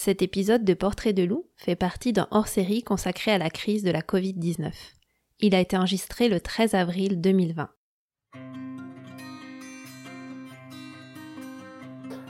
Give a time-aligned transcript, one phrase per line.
[0.00, 3.90] Cet épisode de Portrait de loup fait partie d'un hors-série consacré à la crise de
[3.90, 4.70] la Covid-19.
[5.40, 7.68] Il a été enregistré le 13 avril 2020.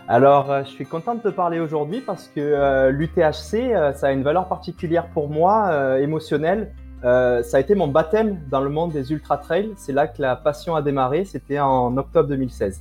[0.09, 4.07] Alors, euh, je suis content de te parler aujourd'hui parce que euh, l'UTHC, euh, ça
[4.07, 6.73] a une valeur particulière pour moi, émotionnelle.
[7.03, 9.75] ça a été mon baptême dans le monde des ultra-trails.
[9.77, 11.27] C'est là que la passion a démarré.
[11.27, 12.81] C'était en octobre 2016.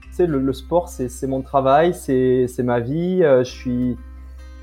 [0.00, 3.20] Tu sais, le, sport, c'est mon travail, c'est ma vie.
[3.20, 3.98] je suis,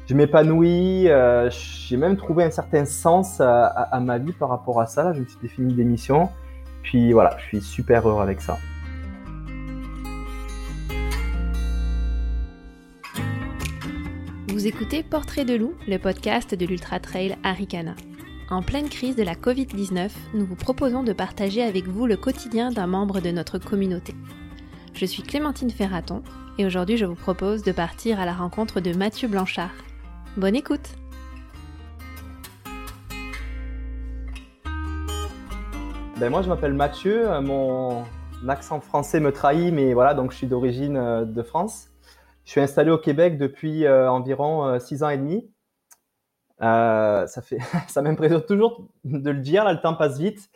[0.09, 1.07] je m'épanouis.
[1.51, 5.13] J'ai même trouvé un certain sens à, ma vie par rapport à ça.
[5.13, 6.29] Je me suis défini des missions.
[6.81, 8.57] Puis voilà, je suis super heureux avec ça.
[14.47, 17.93] Vous écoutez Portrait de loup, le podcast de l'Ultra Trail Aricana.
[18.49, 22.71] En pleine crise de la Covid-19, nous vous proposons de partager avec vous le quotidien
[22.71, 24.15] d'un membre de notre communauté.
[24.95, 26.23] Je suis Clémentine Ferraton
[26.57, 29.69] et aujourd'hui je vous propose de partir à la rencontre de Mathieu Blanchard.
[30.37, 30.95] Bonne écoute
[36.19, 38.03] ben Moi je m'appelle Mathieu, euh, mon
[38.47, 41.89] accent français me trahit mais voilà donc je suis d'origine euh, de France.
[42.45, 45.49] Je suis installé au Québec depuis euh, environ euh, six ans et demi.
[46.59, 49.63] Ça fait, ça m'impressionne toujours de le dire.
[49.63, 50.49] Là, le temps passe vite.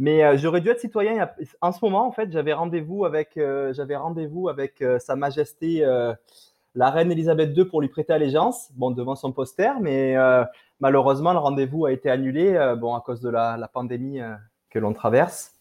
[0.00, 1.28] Mais j'aurais dû être citoyen.
[1.60, 3.30] En ce moment, en fait, j'avais rendez-vous avec,
[3.72, 5.84] j'avais rendez-vous avec Sa Majesté
[6.78, 10.14] la reine Elisabeth II pour lui prêter allégeance, bon, devant son poster, mais
[10.80, 14.20] malheureusement, le rendez-vous a été annulé bon, à cause de la, pandémie
[14.70, 15.54] que l'on traverse.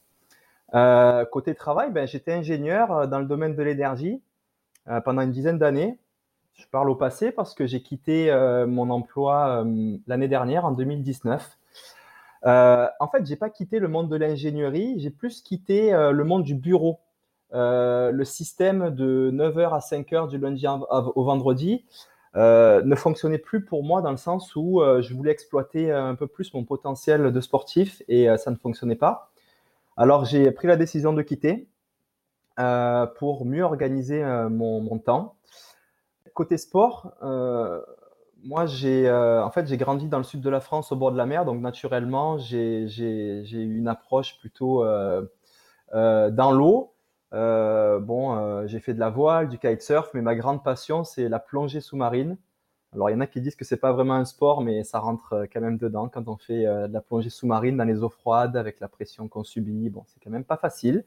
[1.32, 4.22] côté travail, ben, j'étais ingénieur dans le domaine de l'énergie.
[4.90, 6.00] Euh, pendant une dizaine d'années.
[6.54, 10.72] Je parle au passé parce que j'ai quitté euh, mon emploi euh, l'année dernière, en
[10.72, 11.58] 2019.
[12.46, 16.56] en fait, j'ai pas quitté le monde de l'ingénierie, j'ai plus quitté le monde du
[16.56, 17.00] bureau.
[17.52, 21.86] Le système de 9h à 5h du lundi au vendredi
[22.36, 26.54] ne fonctionnait plus pour moi dans le sens où je voulais exploiter un peu plus
[26.54, 29.32] mon potentiel de sportif et ça ne fonctionnait pas.
[29.96, 31.68] Alors j'ai pris la décision de quitter.
[32.60, 35.36] Euh, pour mieux organiser euh, mon, temps.
[36.34, 37.80] Côté sport, euh,
[38.44, 41.18] moi, j'ai en fait j'ai grandi dans le sud de la France, au bord de
[41.18, 44.84] la mer, donc naturellement, j'ai eu une approche plutôt
[45.94, 46.94] dans l'eau.
[47.32, 51.82] Bon, j'ai fait de la voile, du kitesurf, mais ma grande passion, c'est la plongée
[51.82, 52.38] sous-marine.
[52.94, 55.00] Alors, il y en a qui disent que c'est pas vraiment un sport, mais ça
[55.00, 58.56] rentre quand même dedans quand on fait de la plongée sous-marine dans les eaux froides
[58.56, 59.90] avec la pression qu'on subit.
[59.90, 61.04] Bon, c'est quand même pas facile.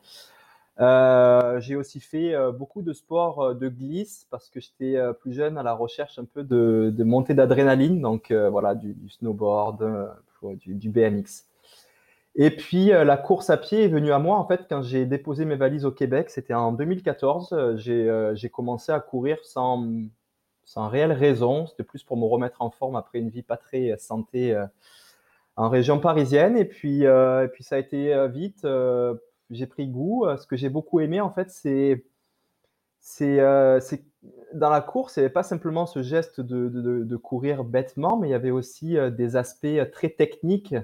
[0.81, 5.34] Euh, j'ai aussi fait euh, beaucoup de sports euh, de glisse parce que j'étais plus
[5.34, 10.75] jeune à la recherche un peu de, de montée d'adrénaline, donc voilà, du, snowboard, du,
[10.75, 11.44] du, BMX.
[12.37, 15.45] Et puis la course à pied est venue à moi en fait quand j'ai déposé
[15.45, 17.77] mes valises au Québec, c'était en 2014.
[17.77, 19.89] J'ai commencé à courir sans,
[20.65, 23.97] sans réelle raison, c'était plus pour me remettre en forme après une vie pas très
[23.99, 24.57] santé
[25.57, 26.57] en région parisienne.
[26.57, 28.65] Et puis, et puis ça a été vite
[29.51, 30.27] j'ai pris goût.
[30.27, 32.05] Euh, ce que j'ai beaucoup aimé, en fait, c'est
[33.01, 33.81] c'est euh,
[34.53, 38.29] dans la course, il n'y avait pas simplement ce geste de, de, courir bêtement, mais
[38.29, 40.75] il y avait aussi euh, des aspects très techniques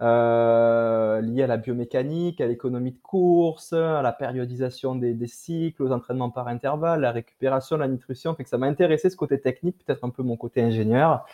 [0.00, 5.92] euh, liés à la biomécanique, à l'économie de course, à la périodisation des, cycles, aux
[5.92, 8.34] entraînements par intervalle, la récupération, la nutrition.
[8.34, 11.26] Fait que ça m'a intéressé ce côté technique, peut-être un peu mon côté ingénieur.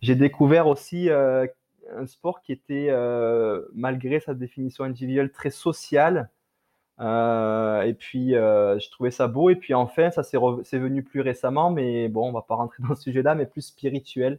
[0.00, 1.08] J'ai découvert aussi
[1.96, 6.30] un sport qui était, euh, malgré sa définition individuelle, très social.
[7.00, 9.50] Euh, et puis, euh, je trouvais ça beau.
[9.50, 12.94] Et puis, enfin, ça c'est venu plus récemment, mais bon, on va pas rentrer dans
[12.94, 14.38] ce sujet-là, mais plus spirituel.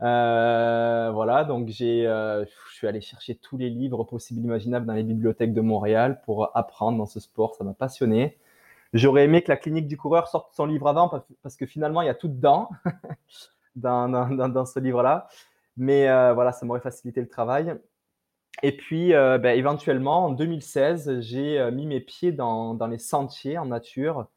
[0.00, 5.54] Voilà, donc j'ai, je suis allé chercher tous les livres possibles imaginables dans les bibliothèques
[5.54, 7.54] de Montréal pour apprendre dans ce sport.
[7.54, 8.38] Ça m'a passionné.
[8.94, 11.08] J'aurais aimé que la clinique du coureur sorte son livre avant
[11.42, 12.68] parce que finalement, il y a tout dedans
[13.74, 15.26] dans, ce livre-là.
[15.76, 17.74] Mais euh, voilà, ça m'aurait facilité le travail.
[18.62, 23.58] Et puis, euh, ben, éventuellement, en 2016, j'ai euh, mis mes pieds dans, les sentiers
[23.58, 24.28] en nature.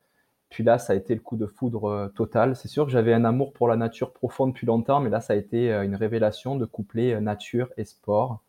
[0.49, 2.55] Puis là, ça a été le coup de foudre total.
[2.55, 5.33] C'est sûr que j'avais un amour pour la nature profonde depuis longtemps, mais là, ça
[5.33, 8.41] a été une révélation de coupler nature et sport.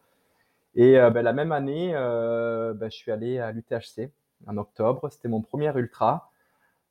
[0.76, 4.12] Et ben, la même année, ben, je suis allé à l'UTHC
[4.46, 5.08] en octobre.
[5.10, 6.30] C'était mon premier ultra.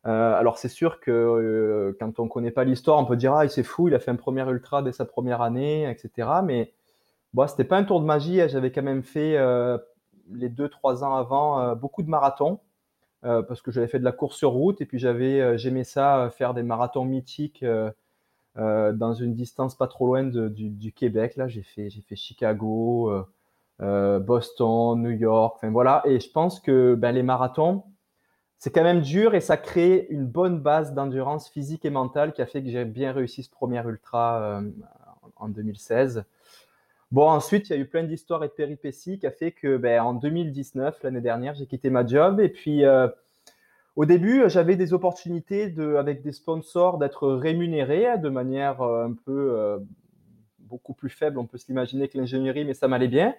[0.06, 3.48] Euh, alors c'est sûr que euh, quand on connaît pas l'histoire, on peut dire ah
[3.50, 6.30] c'est fou, il a fait un premier ultra dès sa première année, etc.
[6.44, 6.74] Mais
[7.34, 8.42] bon, c'était pas un tour de magie.
[8.48, 9.78] J'avais quand même fait euh,
[10.32, 12.60] les deux trois ans avant beaucoup de marathons
[13.22, 16.54] parce que j'avais fait de la course sur route et puis j'avais j'aimais ça faire
[16.54, 17.66] des marathons mythiques
[18.56, 21.36] dans une distance pas trop loin du, du, Québec.
[21.36, 23.12] Là, j'ai fait j'ai fait Chicago,
[23.80, 25.56] Boston, New York.
[25.58, 26.04] Enfin voilà.
[26.06, 27.84] Et je pense que ben, les marathons
[28.60, 32.42] c'est quand même dur et ça crée une bonne base d'endurance physique et mentale qui
[32.42, 34.62] a fait que j'ai bien réussi ce premier ultra
[35.36, 36.26] en 2016.
[37.12, 39.78] Bon, ensuite, il y a eu plein d'histoires et de péripéties qui a fait que
[39.78, 42.42] ben, en 2019, l'année dernière, j'ai quitté ma job.
[42.42, 43.08] Et puis, euh,
[43.96, 49.14] au début, j'avais des opportunités de, avec des sponsors d'être rémunéré de manière euh, un
[49.14, 49.78] peu euh,
[50.60, 53.36] beaucoup plus faible, on peut s'imaginer que l'ingénierie, mais ça m'allait bien.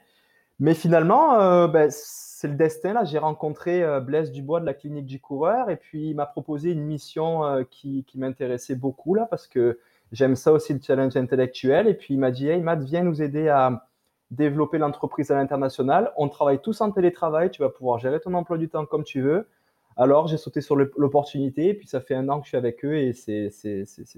[0.61, 2.94] Mais finalement, ben, c'est le destin.
[2.94, 6.73] Là, j'ai rencontré Blaise Dubois de la clinique du coureur et puis il m'a proposé
[6.73, 9.79] une mission qui, qui m'intéressait beaucoup là parce que
[10.13, 11.89] J'aime ça aussi le challenge intellectuel.
[11.89, 13.89] Et puis il m'a dit, hey Matt, viens nous aider à
[14.31, 16.13] développer l'entreprise à l'international.
[16.17, 19.21] On travaille tous en télétravail, tu vas pouvoir gérer ton emploi du temps comme tu
[19.23, 19.49] veux.
[19.97, 22.97] Alors j'ai sauté sur l'opportunité, puis ça fait un an que je suis avec eux
[22.97, 23.51] et c'est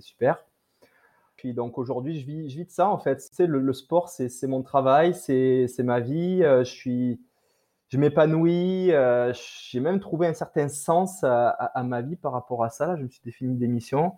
[0.00, 0.44] super.
[1.36, 3.20] Puis donc aujourd'hui, je vis, je vis de ça en fait.
[3.32, 6.42] C'est le, le, sport, c'est mon travail, c'est ma vie.
[6.42, 7.20] Euh, je suis,
[7.88, 8.92] je m'épanouis.
[8.92, 9.32] Euh,
[9.70, 12.86] j'ai même trouvé un certain sens à, à, ma vie par rapport à ça.
[12.86, 14.12] Là, je me suis défini des missions.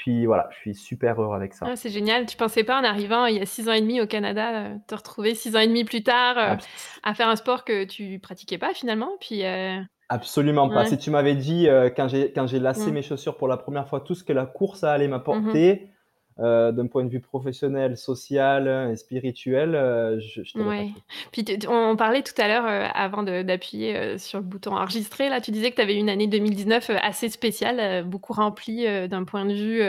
[0.00, 1.66] Puis voilà, je suis super heureux avec ça.
[1.68, 2.24] Ah, c'est génial.
[2.24, 4.74] Tu pensais pas en arrivant il y a six ans et demi au Canada, euh,
[4.86, 6.56] te retrouver six ans et demi plus tard euh,
[7.02, 10.86] à faire un sport que tu pratiquais pas finalement Puis euh, Absolument pas.
[10.86, 12.94] Si tu m'avais dit quand j'ai quand j'ai lassé mmh.
[12.94, 15.99] mes chaussures pour la première fois tout ce que la course allait m'apporter, mmh
[16.40, 20.88] euh, d'un point de vue professionnel, social et spirituel, euh, je, je ouais.
[21.32, 25.50] Puis on parlait tout à l'heure, euh, avant d'appuyer sur le bouton enregistrer, là, tu
[25.50, 29.82] disais que tu avais une année 2019 assez spéciale, beaucoup remplie d'un point de vue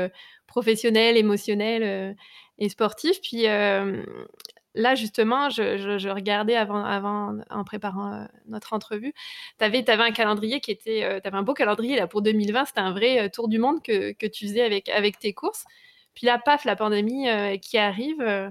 [0.46, 2.18] professionnel, émotionnel
[2.58, 3.22] et sportif.
[3.22, 9.14] Puis là, justement, je, je, regardais avant, avant, en préparant notre entrevue,
[9.58, 12.66] tu avais, avais, un calendrier qui était, tu avais un beau calendrier là pour 2020,
[12.66, 15.64] c'était un vrai tour du monde que, que tu faisais avec, avec tes courses.
[16.14, 18.22] Puis là, paf, la pandémie euh, qui arrive.
[18.22, 18.50] Euh,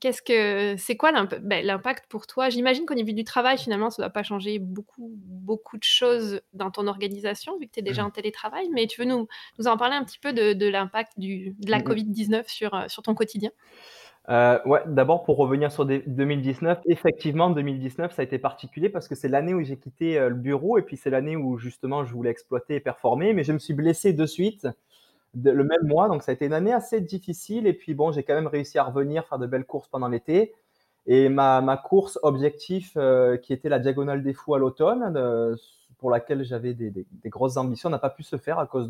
[0.00, 1.12] qu'est-ce que c'est quoi
[1.42, 2.48] ben, l'impact pour toi?
[2.48, 6.40] J'imagine qu'au niveau du travail, finalement, ça ne doit pas changer beaucoup, beaucoup de choses
[6.54, 8.06] dans ton organisation, vu que tu es déjà mmh.
[8.06, 8.68] en télétravail.
[8.72, 9.28] Mais tu veux nous,
[9.58, 13.02] nous en parler un petit peu de, l'impact de la mmh Covid-19 sur, euh, sur
[13.02, 13.50] ton quotidien?
[14.28, 19.26] Ouais, d'abord pour revenir sur 2019, effectivement 2019 ça a été particulier parce que c'est
[19.26, 22.76] l'année où j'ai quitté le bureau et puis c'est l'année où justement je voulais exploiter
[22.76, 24.68] et performer, mais je me suis blessé de suite
[25.34, 26.08] le même mois.
[26.08, 27.66] Donc, ça a été une année assez difficile.
[27.66, 30.54] Et puis, bon, j'ai quand même réussi à revenir, faire de belles courses pendant l'été.
[31.06, 35.56] Et ma, ma course objectif, euh, qui était la Diagonale des Fous à l'automne, euh,
[35.98, 38.88] pour laquelle j'avais des, des, grosses ambitions, n'a pas pu se faire à cause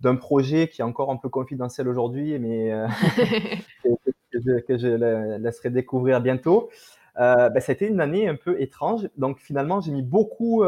[0.00, 2.86] d'un projet qui est encore un peu confidentiel aujourd'hui, mais euh,
[4.68, 6.70] que, je, laisserai découvrir bientôt.
[7.18, 9.08] Euh, ben, c'était une année un peu étrange.
[9.16, 10.64] Donc finalement, j'ai mis beaucoup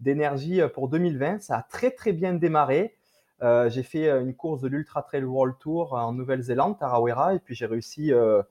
[0.00, 1.40] d'énergie de, pour 2020.
[1.40, 2.96] Ça a très très bien démarré.
[3.42, 7.38] Euh, j'ai fait euh, une course de l'Ultra Trail World Tour en Nouvelle-Zélande, Tarawera, et
[7.38, 8.42] puis j'ai réussi, euh,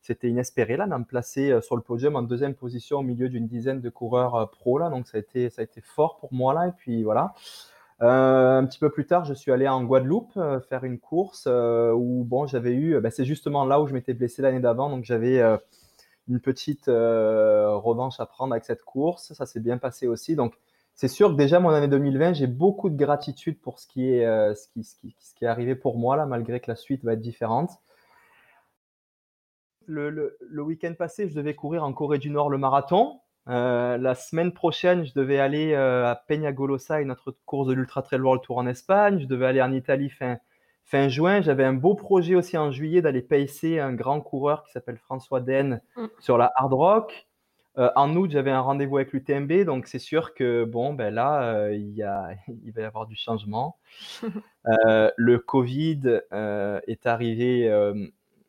[0.00, 3.46] c'était inespéré là, de me placer sur le podium en deuxième position au milieu d'une
[3.46, 6.54] dizaine de coureurs pro là, donc ça a été, ça a été fort pour moi
[6.54, 7.34] là, et puis voilà.
[8.00, 12.46] un petit peu plus tard, je suis allé en Guadeloupe faire une course où bon,
[12.46, 15.42] j'avais eu, ben, c'est justement là où je m'étais blessé l'année d'avant, donc j'avais
[16.28, 19.32] une petite revanche à prendre avec cette course.
[19.34, 20.54] Ça s'est bien passé aussi, donc
[20.98, 24.26] c'est sûr que déjà mon année 2020, j'ai beaucoup de gratitude pour ce qui est,
[24.26, 26.74] euh, ce, qui, ce, qui, ce qui est arrivé pour moi là, malgré que la
[26.74, 27.70] suite va être différente.
[29.86, 33.20] Le, le, le week-end passé, je devais courir en Corée du Nord le marathon.
[33.48, 38.02] Euh, la semaine prochaine, je devais aller euh, à Peñagolosa, une autre course de l'Ultra
[38.02, 39.20] Trail World Tour en Espagne.
[39.20, 40.38] Je devais aller en Italie fin,
[40.82, 41.42] fin juin.
[41.42, 45.40] J'avais un beau projet aussi en juillet d'aller pacer un grand coureur qui s'appelle François
[45.40, 46.06] Den mm.
[46.18, 47.27] sur la Hard Rock.
[47.78, 51.42] Euh, en août, j'avais un rendez-vous avec l'UTMB, donc c'est sûr que bon, ben là,
[51.42, 52.30] euh, il, y a,
[52.64, 53.78] il va y avoir du changement.
[54.86, 57.70] Euh, le Covid est arrivé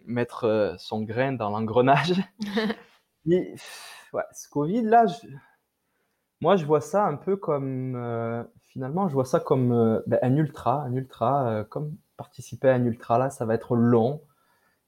[0.06, 2.14] mettre son grain dans l'engrenage.
[3.26, 3.56] ouais,
[4.34, 5.06] ce Covid là,
[6.42, 7.94] moi je vois ça un peu comme
[8.68, 13.18] finalement, je vois ça comme ben, un ultra, un ultra, comme participer à un ultra
[13.18, 14.22] là, ça va être long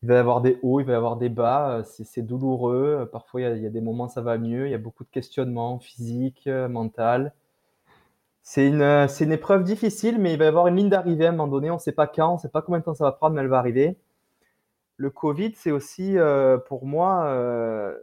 [0.03, 3.07] il va y avoir des hauts, il va y avoir des bas, euh, c'est douloureux.
[3.11, 5.79] Parfois, il y, a, des moments ça va mieux, il y a beaucoup de questionnements
[5.79, 7.33] physiques, euh, mental.
[8.43, 11.47] C'est une, épreuve difficile, mais il va y avoir une ligne d'arrivée à un moment
[11.47, 11.69] donné.
[11.69, 13.35] On ne sait pas quand, on ne sait pas combien de temps ça va prendre,
[13.35, 13.97] mais elle va arriver.
[14.97, 17.95] Le Covid, c'est aussi euh, pour moi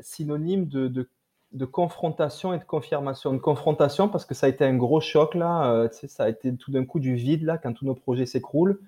[0.00, 3.32] synonyme de, confrontation et de confirmation.
[3.32, 6.70] Une confrontation parce que ça a été un gros choc là, ça a été tout
[6.70, 8.80] d'un coup du vide là quand tous nos projets s'écroulent.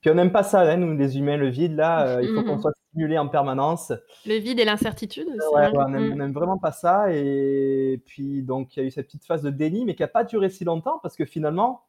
[0.00, 2.42] Puis on n'aime pas ça, hein, nous les humains, le vide, là, euh, il faut
[2.42, 2.62] qu'on mhm.
[2.62, 3.92] soit stimulé en permanence.
[4.26, 6.32] Le vide et l'incertitude ouais, on n'aime mm.
[6.32, 7.12] vraiment pas ça.
[7.12, 10.08] Et puis, donc, il y a eu cette petite phase de déni, mais qui n'a
[10.08, 11.84] pas duré si longtemps parce que finalement,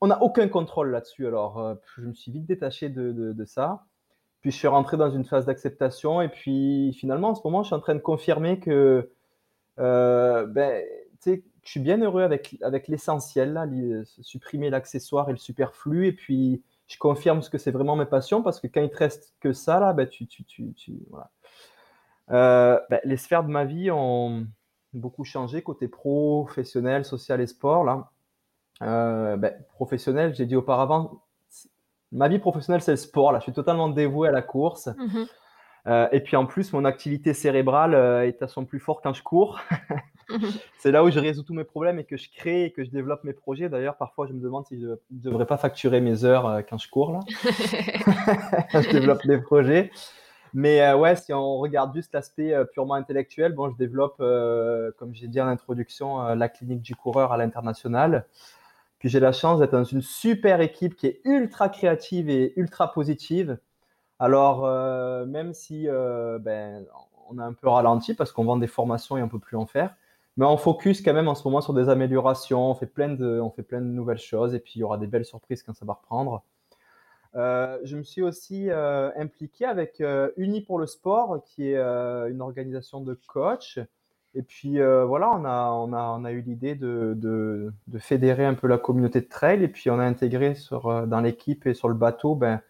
[0.00, 1.26] on n'a aucun contrôle là-dessus.
[1.26, 3.84] Alors, euh, je me suis vite détaché de, de, ça.
[4.40, 6.22] Puis, je suis rentré dans une phase d'acceptation.
[6.22, 9.10] Et puis, finalement, en ce moment, je suis en train de confirmer que,
[9.78, 10.82] euh, ben,
[11.22, 13.66] tu sais, je suis bien heureux avec, avec l'essentiel, là,
[14.22, 16.06] supprimer l'accessoire et le superflu.
[16.06, 18.98] Et puis, je confirme ce que c'est vraiment mes passions parce que quand il te
[18.98, 20.74] reste que ça, là, ben, tu, tu, tu,
[21.10, 21.30] voilà.
[22.30, 24.46] Euh, ben, les sphères de ma vie ont
[24.92, 27.84] beaucoup changé côté professionnel, social et sport.
[27.84, 28.10] Là.
[28.82, 31.22] Euh, ben, professionnel, j'ai dit auparavant,
[32.10, 33.32] ma vie professionnelle, c'est le sport.
[33.32, 33.38] Là.
[33.38, 34.88] Je suis totalement dévoué à la course.
[34.88, 35.24] Mmh
[35.88, 37.94] euh, et puis en plus, mon activité cérébrale
[38.24, 39.58] est à son plus fort quand je cours.
[40.78, 42.90] c'est là où je résous tous mes problèmes et que je crée et que je
[42.90, 43.68] développe mes projets.
[43.68, 46.78] D'ailleurs, parfois, je me demande si je ne devrais pas facturer mes heures euh, quand
[46.78, 47.20] je cours là.
[48.74, 49.90] je développe des projets.
[50.54, 54.18] Mais euh, ouais, si on regarde juste l'aspect euh, purement intellectuel, bon, je développe,
[54.98, 58.26] comme j'ai dit en introduction, la clinique du coureur à l'international.
[58.98, 62.92] Puis j'ai la chance d'être dans une super équipe qui est ultra créative et ultra
[62.92, 63.58] positive.
[64.20, 64.64] Alors,
[65.26, 66.84] même si ben,
[67.32, 69.66] on a un peu ralenti parce qu'on vend des formations et on peut plus en
[69.66, 69.94] faire,
[70.36, 72.70] mais on focus quand même en ce moment sur des améliorations.
[72.70, 74.98] On fait plein de, on fait plein de nouvelles choses et puis il y aura
[74.98, 76.42] des belles surprises quand ça va reprendre.
[77.34, 81.78] Euh, je me suis aussi euh, impliqué avec euh, Uni pour le sport, qui est
[81.78, 83.78] une organisation de coach.
[84.34, 88.66] Et puis voilà, on a, on a, on a eu l'idée de, fédérer un peu
[88.66, 89.62] la communauté de trail.
[89.62, 92.62] Et puis on a intégré sur, dans l'équipe et sur le bateau ben,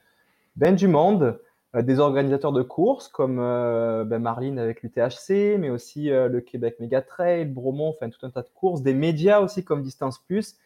[0.56, 1.38] ben du monde.
[1.74, 6.42] Euh, des organisateurs de courses comme euh, ben Marline avec l'UTHC, mais aussi euh, le
[6.42, 10.18] Québec Mega Trail, Bromont, enfin tout un tas de courses, des médias aussi comme Distance
[10.18, 10.56] Plus.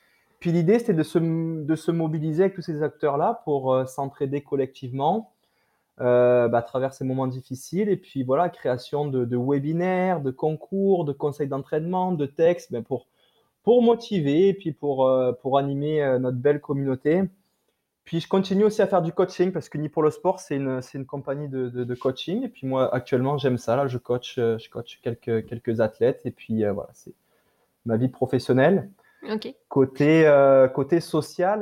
[0.40, 5.32] Puis l'idée, c'était de se, de se mobiliser avec tous ces acteurs-là pour s'entraider collectivement
[5.98, 7.88] bah, à travers ces moments difficiles.
[7.88, 13.06] Et puis voilà, création de, webinaires, de concours, de conseils d'entraînement, de textes, ben pour,
[13.62, 15.10] pour motiver et puis pour,
[15.40, 17.22] pour animer notre belle communauté.
[18.06, 20.54] Puis je continue aussi à faire du coaching parce que Ni pour le sport, c'est
[20.54, 22.44] une, une compagnie de, de, coaching.
[22.44, 23.74] Et puis moi, actuellement, j'aime ça.
[23.74, 26.22] Là, je coach, euh, je coach quelques, quelques athlètes.
[26.24, 27.12] Et puis euh, voilà, c'est
[27.84, 28.88] ma vie professionnelle.
[29.68, 31.60] Côté, euh, côté social,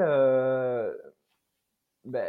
[2.05, 2.27] ben,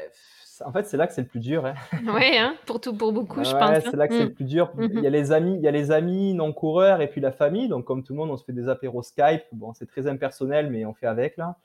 [0.63, 1.65] en fait, c'est là que c'est le plus dur.
[1.65, 1.73] Hein.
[2.07, 3.61] Oui, hein, pour, tout, pour beaucoup, je pense.
[3.61, 3.81] Hein.
[3.83, 4.33] C'est là que c'est le mm.
[4.33, 4.71] plus dur.
[4.79, 7.33] Il y a les amis, il y a les amis non coureurs et puis la
[7.33, 7.67] famille.
[7.67, 9.43] Donc, comme tout le monde, on se fait des apéros Skype.
[9.51, 11.57] Bon, c'est très impersonnel, mais on fait avec là.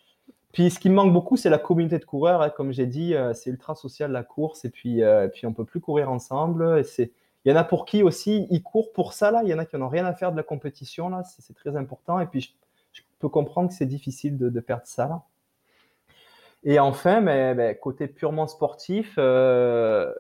[0.53, 2.43] Puis ce qui me manque beaucoup, c'est la communauté de coureurs.
[2.43, 2.51] Hein.
[2.51, 4.65] Comme j'ai dit, euh, c'est ultra social la course.
[4.65, 6.79] Et puis, euh, puis on peut plus courir ensemble.
[6.79, 7.13] Et c'est,
[7.45, 9.43] il y en a pour qui aussi, ils courent pour ça là.
[9.45, 11.23] Il y en a qui n'ont rien à faire de la compétition là.
[11.25, 12.19] C'est, très important.
[12.21, 12.55] Et puis
[12.93, 15.23] je, peux comprendre que c'est difficile de, de, perdre ça là.
[16.65, 20.13] Et enfin, mais, côté purement sportif, euh,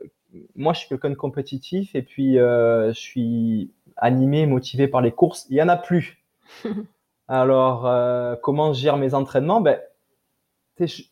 [0.54, 5.46] moi je suis quelqu'un de compétitif et puis je suis animé, motivé par les courses.
[5.50, 6.22] Il y en a plus.
[7.28, 9.60] Alors, comment je gère mes entraînements?
[9.60, 9.78] Ben,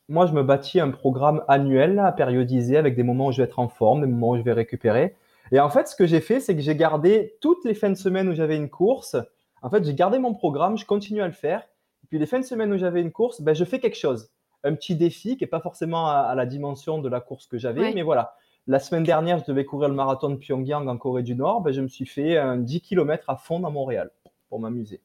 [0.08, 3.44] moi, je me bâtis un programme annuel à périodiser avec des moments où je vais
[3.44, 5.14] être en forme, des moments où je vais récupérer.
[5.52, 7.94] Et en fait, ce que j'ai fait, c'est que j'ai gardé toutes les fins de
[7.94, 9.16] semaine où j'avais une course.
[9.62, 11.60] En fait, j'ai gardé mon programme, je continue à le faire.
[12.04, 14.30] Et puis les fins de semaine où j'avais une course, ben, je fais quelque chose.
[14.64, 17.92] Un petit défi qui n'est pas forcément à, la dimension de la course que j'avais,
[17.94, 18.34] mais voilà.
[18.66, 21.62] La semaine dernière, je devais courir le marathon de Pyongyang en Corée du Nord.
[21.62, 24.10] Ben, je me suis fait un 10 km à fond dans Montréal
[24.48, 25.00] pour m'amuser.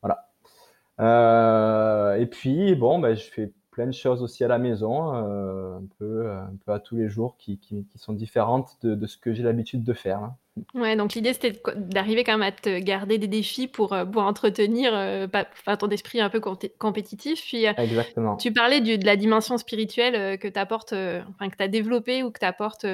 [0.00, 0.28] Voilà.
[1.00, 3.52] Euh, et puis, bon, ben, je fais
[3.86, 7.36] de choses aussi à la maison, euh, un, peu, un peu à tous les jours,
[7.38, 10.18] qui, qui, sont différentes de, de ce que j'ai l'habitude de faire.
[10.22, 10.36] Hein.
[10.74, 14.22] Ouais, donc l'idée c'était d'arriver quand même à te garder des défis pour, euh, pour
[14.22, 15.26] entretenir euh,
[15.78, 17.42] ton esprit un peu compétitif.
[17.42, 18.36] Puis Exactement.
[18.36, 22.30] tu parlais de la dimension spirituelle que tu apportes, enfin que tu as développée ou
[22.30, 22.86] que tu apportes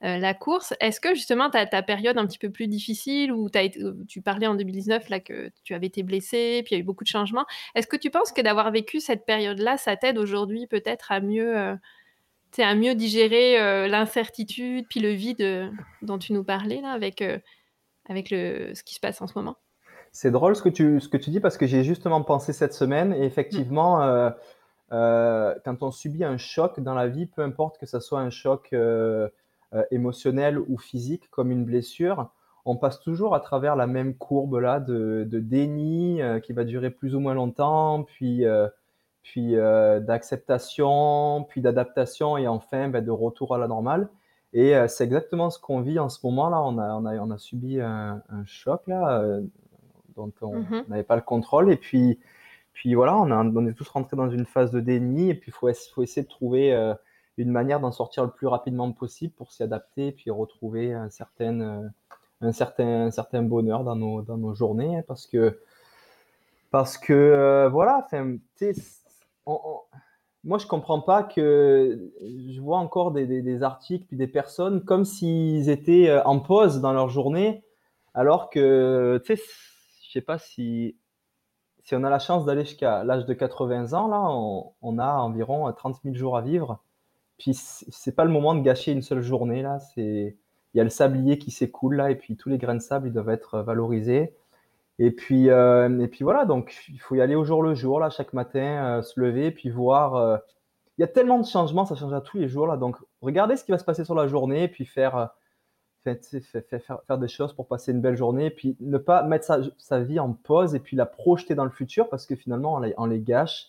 [0.00, 0.74] la course.
[0.80, 4.22] Est-ce que justement ta, ta période un petit peu plus difficile où as été, tu
[4.22, 7.04] parlais en 2019 là que tu avais été blessé, puis il y a eu beaucoup
[7.04, 7.46] de changements.
[7.74, 11.76] Est-ce que tu penses que d'avoir vécu cette période-là, ça t'aide aujourd'hui peut-être à mieux
[12.58, 15.68] à mieux digérer euh, l'incertitude, puis le vide euh,
[16.02, 17.38] dont tu nous parlais là, avec, euh,
[18.08, 19.56] avec le, ce qui se passe en ce moment.
[20.12, 22.72] C'est drôle ce que, tu, ce que tu dis parce que j'ai justement pensé cette
[22.72, 23.98] semaine et effectivement,
[24.90, 28.74] quand on subit un choc dans la vie, peu importe que ce soit un choc
[29.90, 32.30] émotionnel ou physique comme une blessure,
[32.64, 36.88] on passe toujours à travers la même courbe là de, de déni qui va durer
[36.88, 38.46] plus ou moins longtemps, puis
[39.26, 44.08] puis euh, d'acceptation, puis d'adaptation et enfin ben, de retour à la normale.
[44.52, 46.62] Et euh, c'est exactement ce qu'on vit en ce moment là.
[46.62, 49.42] On a, on a, on a subi un, choc là euh,
[50.14, 50.88] dont on mm-hmm.
[50.88, 51.72] n'avait pas le contrôle.
[51.72, 52.20] Et puis,
[52.72, 55.30] puis voilà, on, on, est tous rentrés dans une phase de déni.
[55.30, 56.94] Et puis il faut, faut, essayer de trouver
[57.36, 61.10] une manière d'en sortir le plus rapidement possible pour s'y adapter et puis retrouver un
[61.10, 61.90] certain,
[62.42, 64.98] un certain, un certain bonheur dans nos, dans nos journées.
[64.98, 65.58] Hein, parce que,
[66.70, 68.06] parce que voilà,
[69.46, 75.68] moi, je comprends pas que je vois encore des, articles puis des personnes comme s'ils
[75.68, 77.64] étaient euh, en pause dans leur journée,
[78.14, 79.42] alors que, tu sais,
[80.02, 80.96] je sais pas si
[81.86, 84.20] si on a la chance d'aller jusqu'à l'âge de 80 ans, là,
[84.82, 86.82] on, a environ 30 000 jours à vivre.
[87.38, 89.78] Puis c'est pas le moment de gâcher une seule journée là.
[89.96, 90.34] Il
[90.74, 93.12] y a le sablier qui s'écoule là et puis tous les grains de sable ils
[93.12, 94.34] doivent être valorisés.
[94.98, 98.00] Et puis euh, et puis voilà donc il faut y aller au jour le jour
[98.00, 100.16] là chaque matin, euh, se lever puis voir.
[100.16, 100.38] Euh,
[100.98, 102.76] il y a tellement de changements, ça change à tous les jours là.
[102.76, 105.30] Donc regardez ce qui va se passer sur la journée puis faire
[106.14, 110.20] faire, faire, des choses pour passer une belle journée, puis ne pas mettre sa, vie
[110.20, 113.68] en pause et puis la projeter dans le futur parce que finalement on les, gâche.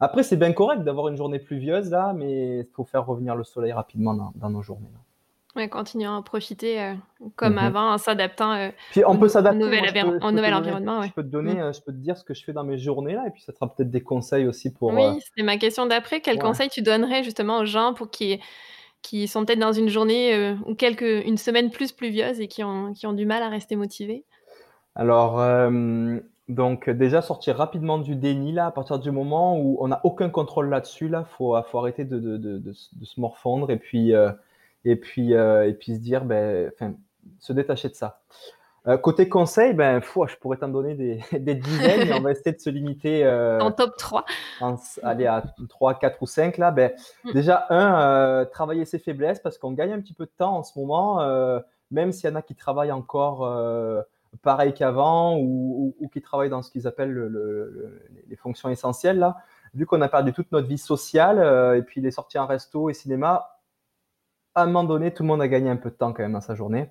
[0.00, 3.44] Après, c'est bien correct d'avoir une journée pluvieuse là, mais il faut faire revenir le
[3.44, 4.90] soleil rapidement dans, nos journées.
[5.56, 6.92] Ouais, continuant à profiter euh,
[7.34, 7.58] comme mhm.
[7.58, 11.00] avant, en s'adaptant euh, puis on peut s'adapter au nouvel, environnement.
[11.00, 11.72] Je peux, te donner, mhm.
[11.72, 13.54] je peux te dire ce que je fais dans mes journées là, et puis ça
[13.54, 14.92] sera peut-être des conseils aussi pour.
[14.92, 16.20] Oui, euh, c'est ma question d'après.
[16.20, 18.38] Quels conseils tu donnerais justement aux gens pour qui
[19.00, 22.92] qui sont peut-être dans une journée ou quelques une semaine plus pluvieuse et qui ont
[22.92, 24.24] qui ont du mal à rester motivés?
[24.94, 25.40] Alors
[26.48, 30.28] donc déjà sortir rapidement du déni là, à partir du moment où on n'a aucun
[30.28, 34.12] contrôle là-dessus là, faut faut arrêter de, de, de, de se morfondre et puis
[34.86, 36.70] et puis, euh, et puis se dire, ben,
[37.40, 38.20] se détacher de ça.
[38.86, 42.52] Euh, côté conseil, ben, je pourrais t'en donner des, des dizaines, mais on va essayer
[42.52, 43.24] de se limiter.
[43.24, 44.24] Euh, en top 3.
[45.02, 46.70] aller à 3, 4 ou 5 là.
[46.70, 46.92] Ben,
[47.24, 47.32] mm.
[47.32, 50.78] Déjà, un, travailler ses faiblesses parce qu'on gagne un petit peu de temps en ce
[50.78, 51.20] moment,
[51.90, 53.40] même s'il y en a qui travaillent encore
[54.42, 59.18] pareil qu'avant ou, ou, qui travaillent dans ce qu'ils appellent le, les fonctions essentielles.
[59.18, 59.38] Là.
[59.74, 62.94] Vu qu'on a perdu toute notre vie sociale et puis les sorties en resto et
[62.94, 63.55] cinéma,
[64.56, 66.32] à un moment donné, tout le monde a gagné un peu de temps quand même
[66.32, 66.88] dans sa journée.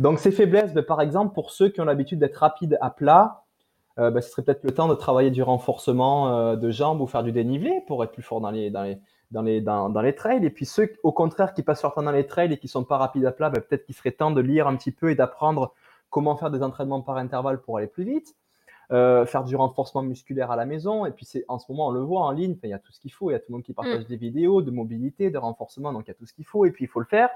[0.00, 3.44] Donc ces faiblesses, ben, par exemple, pour ceux qui ont l'habitude d'être rapides à plat,
[4.00, 7.06] euh, ben, ce serait peut-être le temps de travailler du renforcement euh, de jambes ou
[7.06, 8.94] faire du dénivelé pour être plus fort dans les, dans
[9.30, 10.44] dans les, dans, les trails.
[10.44, 12.84] Et puis ceux, au contraire, qui passent leur temps dans les trails et qui sont
[12.84, 15.14] pas rapides à plat, ben, peut-être qu'il serait temps de lire un petit peu et
[15.14, 15.72] d'apprendre
[16.10, 18.34] comment faire des entraînements par intervalle pour aller plus vite.
[18.92, 21.06] Euh, faire du renforcement musculaire à la maison.
[21.06, 22.92] Et puis, c'est en ce moment, on le voit en ligne, il y a tout
[22.92, 23.30] ce qu'il faut.
[23.30, 24.08] Il y a tout le monde qui partage mm.
[24.08, 26.66] des vidéos de mobilité, de renforcement, donc il y a tout ce qu'il faut.
[26.66, 27.30] Et puis, il faut le faire.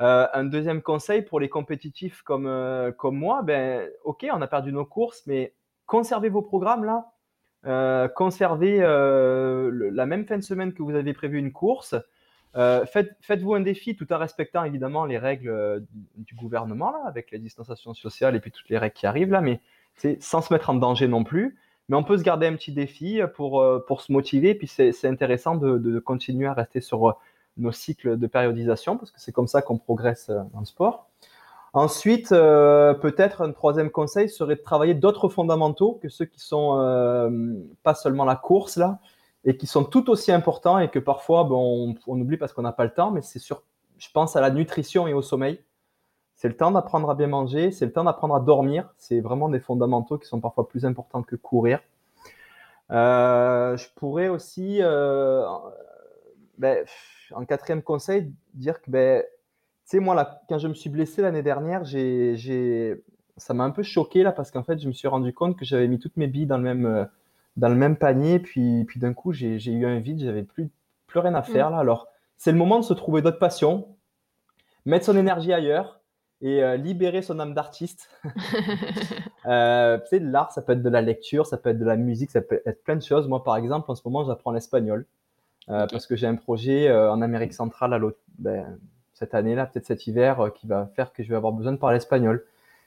[0.00, 4.48] Euh, un deuxième conseil pour les compétitifs comme, euh, comme moi, ben, ok, on a
[4.48, 5.54] perdu nos courses, mais
[5.86, 8.08] conservez vos programmes là.
[8.16, 11.94] conservez la même fin de semaine que vous avez prévu une course.
[12.54, 17.38] faites, faites-vous un défi tout en respectant évidemment les règles du gouvernement là, avec la
[17.38, 19.60] distanciation sociale et puis toutes les règles qui arrivent là, mais
[20.20, 21.56] sans se mettre en danger non plus.
[21.88, 24.54] Mais on peut se garder un petit défi pour, euh, pour se motiver.
[24.54, 27.12] Puis c'est intéressant de, de, continuer à rester sur euh,
[27.58, 31.08] nos cycles de périodisation parce que c'est comme ça qu'on progresse euh, dans le sport.
[31.74, 36.78] Ensuite, peut-être un troisième conseil serait de travailler d'autres fondamentaux que ceux qui sont
[37.82, 39.00] pas seulement la course là
[39.44, 42.70] et qui sont tout aussi importants et que parfois on, on oublie parce qu'on n'a
[42.70, 43.10] pas le temps.
[43.10, 43.64] Mais c'est sûr,
[43.98, 45.58] je pense à la nutrition et au sommeil.
[46.44, 48.92] C'est le temps d'apprendre à bien manger, c'est le temps d'apprendre à dormir.
[48.98, 51.80] C'est vraiment des fondamentaux qui sont parfois plus importants que courir.
[52.90, 55.42] Euh, je pourrais aussi, euh,
[56.58, 56.84] ben,
[57.32, 59.28] en quatrième conseil, dire que, ben, tu
[59.86, 63.02] sais, moi, là, quand je me suis blessé l'année dernière, j'ai,
[63.38, 65.64] ça m'a un peu choqué là parce qu'en fait, je me suis rendu compte que
[65.64, 67.08] j'avais mis toutes mes billes dans le même,
[67.56, 68.38] dans le même panier.
[68.38, 70.68] Puis, puis d'un coup, j'ai, eu un vide, j'avais plus,
[71.06, 71.78] plus rien à faire là.
[71.78, 73.88] Alors, c'est le moment de se trouver d'autres passions,
[74.84, 76.02] mettre son énergie ailleurs
[76.40, 78.10] et euh, libérer son âme d'artiste.
[79.46, 81.96] euh, tu sais, l'art, ça peut être de la lecture, ça peut être de la
[81.96, 83.28] musique, ça peut être plein de choses.
[83.28, 85.06] Moi, par exemple, en ce moment, j'apprends l'espagnol
[85.68, 88.00] euh, parce que j'ai un projet euh, en Amérique centrale à
[88.38, 88.78] ben,
[89.14, 91.96] cette année-là, peut-être cet hiver, qui va faire que je vais avoir besoin de parler
[91.98, 92.44] espagnol.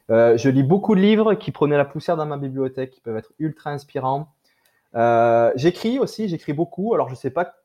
[0.10, 3.32] je lis beaucoup de livres qui prenaient la poussière dans ma bibliothèque, qui peuvent être
[3.40, 4.34] ultra inspirants.
[5.56, 6.94] j'écris aussi, j'écris beaucoup.
[6.94, 7.57] Alors, je sais pas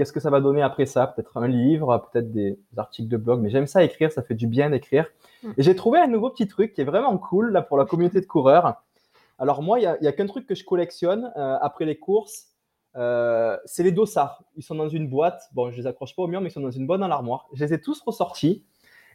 [0.00, 1.08] qu'est-ce que ça va donner après ça?
[1.08, 4.46] Peut-être un livre, peut-être des articles de blog, mais j'aime ça écrire, ça fait du
[4.46, 5.04] bien d'écrire.
[5.42, 5.50] Mm.
[5.58, 8.22] Et j'ai trouvé un nouveau petit truc qui est vraiment cool là pour la communauté
[8.22, 8.82] de coureurs.
[9.38, 12.46] Alors moi, il n'y a, qu'un truc que je collectionne euh, après les courses,
[12.96, 14.42] euh, c'est les dossards.
[14.56, 16.60] Ils sont dans une boîte, bon, je les accroche pas au mur, mais ils sont
[16.60, 17.46] dans une boîte dans l'armoire.
[17.52, 18.64] Je les ai tous ressortis.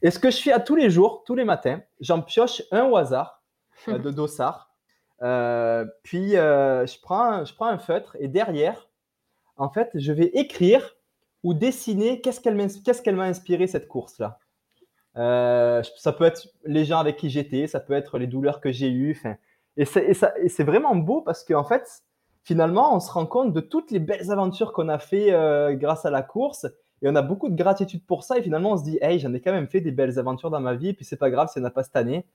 [0.04, 2.84] Et ce que je fais à tous les jours, tous les matins, j'en pioche un
[2.84, 3.42] au hasard
[3.88, 4.70] euh, de dossards.
[6.04, 8.85] puis je, prends, je prends un feutre et derrière,
[9.58, 10.96] en fait, je vais écrire
[11.44, 14.40] ou dessiner qu'est-ce qu'elle m'a inspiré cette course-là.
[15.18, 18.72] Euh, ça peut être les gens avec qui j'étais, ça peut être les douleurs que
[18.72, 19.22] j'ai eues.
[19.78, 22.04] Et c'est vraiment beau parce qu'en fait,
[22.44, 26.06] finalement, on se rend compte de toutes les belles aventures qu'on a fait euh, grâce
[26.06, 26.66] à la course.
[27.02, 28.38] Et on a beaucoup de gratitude pour ça.
[28.38, 30.62] Et finalement, on se dit, hey, j'en ai quand même fait des belles aventures dans
[30.62, 30.90] ma vie.
[30.90, 32.26] Et puis, c'est pas grave si on n'a pas cette année.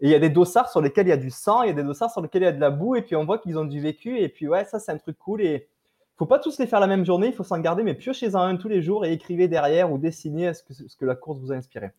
[0.00, 1.70] Et il y a des dossards sur lesquels il y a du sang, il y
[1.70, 2.96] a des dossards sur lesquels il y a de la boue.
[2.96, 4.18] Et puis, on voit qu'ils ont du vécu.
[4.18, 5.42] Et puis, ouais, ça, c'est un truc cool.
[5.42, 5.68] Et,
[6.16, 8.56] faut pas tous les faire la même journée, il faut s'en garder, mais piochez-en un
[8.56, 11.52] tous les jours et écrivez derrière ou dessinez ce que, ce que la course vous
[11.52, 11.90] a inspiré.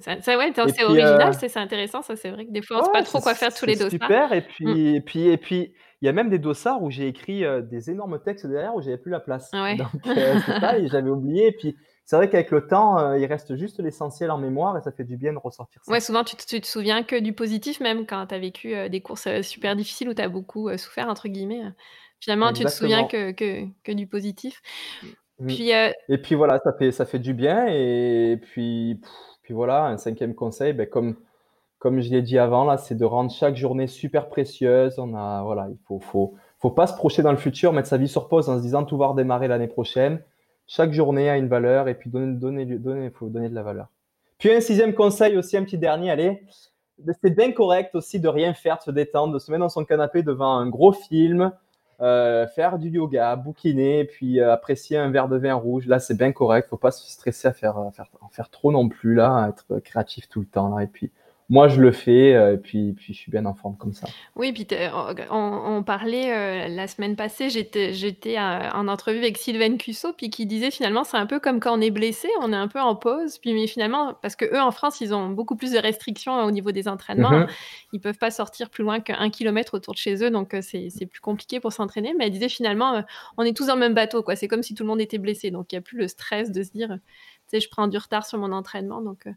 [0.00, 2.84] ça, ouais, c'est original, euh, c'est intéressant, ça c'est vrai que des fois on ne
[2.86, 3.90] sait pas trop quoi faire tous les dossards.
[3.90, 4.94] Super, et puis, mm.
[4.96, 8.20] et puis, et puis, il y a même des dossards où j'ai écrit des énormes
[8.20, 9.48] textes derrière où j'avais plus la place.
[9.52, 11.46] Ah Donc c'est ça, et j'avais oublié.
[11.46, 14.90] Et puis c'est vrai qu'avec le temps, il reste juste l'essentiel en mémoire et ça
[14.90, 15.92] fait du bien de ressortir ça.
[15.92, 19.28] Ouais, souvent tu, te souviens que du positif, même quand tu as vécu des courses
[19.42, 21.62] super difficiles où tu as beaucoup souffert, entre guillemets.
[22.22, 24.62] Finalement, tu te souviens que, que, que du positif.
[25.40, 25.46] Mmh.
[25.48, 27.66] Puis, Et puis voilà, ça fait, ça fait du bien.
[27.66, 29.00] Et puis,
[29.42, 31.16] puis voilà, un cinquième conseil, ben, comme,
[31.80, 35.00] comme je l'ai dit avant, là, c'est de rendre chaque journée super précieuse.
[35.00, 37.96] On a, voilà, il faut, faut, faut pas se projeter dans le futur, mettre sa
[37.96, 40.22] vie sur pause en se disant tout va redémarrer l'année prochaine.
[40.68, 43.88] Chaque journée a une valeur et puis donner, donner, donner, faut donner de la valeur.
[44.38, 46.44] Puis un sixième conseil aussi, un petit dernier, allez,
[47.20, 49.84] c'est bien correct aussi de rien faire, de se détendre, de se mettre dans son
[49.84, 51.50] canapé devant un gros film,
[52.02, 55.86] euh, faire du yoga, bouquiner, puis euh, apprécier un verre de vin rouge.
[55.86, 56.68] Là, c'est bien correct.
[56.68, 60.28] Faut pas se stresser à faire, faire, en faire trop non plus là, être créatif
[60.28, 60.82] tout le temps là.
[60.82, 61.12] Et puis
[61.52, 64.08] moi, je le fais, euh, et puis, puis je suis bien en forme comme ça.
[64.36, 64.66] Oui, puis
[65.30, 70.70] on, parlait euh, la semaine passée, j'étais, en entrevue avec Sylvain Cusso, puis qui disait
[70.70, 73.36] finalement, c'est un peu comme quand on est blessé, on est un peu en pause,
[73.36, 76.50] puis mais finalement, parce que eux en France, ils ont beaucoup plus de restrictions au
[76.50, 77.46] niveau des entraînements, mhm.
[77.92, 81.04] ils peuvent pas sortir plus loin qu'un kilomètre autour de chez eux, donc euh, c'est,
[81.04, 82.14] plus compliqué pour s'entraîner.
[82.16, 83.04] Mais elle disait finalement,
[83.36, 84.36] on est tous dans le même bateau, quoi.
[84.36, 86.50] C'est comme si tout le monde était blessé, donc il y a plus le stress
[86.50, 86.96] de se dire,
[87.60, 89.28] je prends du retard sur mon entraînement, donc.